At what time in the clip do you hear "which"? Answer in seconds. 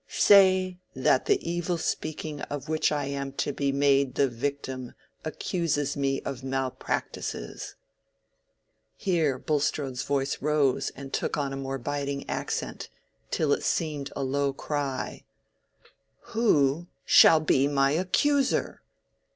2.67-2.91